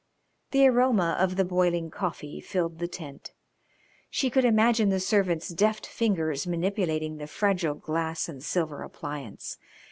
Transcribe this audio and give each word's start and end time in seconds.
The 0.49 0.65
aroma 0.65 1.15
of 1.19 1.35
the 1.35 1.45
boiling 1.45 1.91
coffee 1.91 2.41
filled 2.41 2.79
the 2.79 2.87
tent. 2.87 3.33
She 4.09 4.31
could 4.31 4.45
imagine 4.45 4.89
the 4.89 4.99
servant's 4.99 5.49
deft 5.49 5.85
fingers 5.85 6.47
manipulating 6.47 7.17
the 7.17 7.27
fragile 7.27 7.75
glass 7.75 8.27
and 8.27 8.43
silver 8.43 8.81
appliance. 8.81 9.59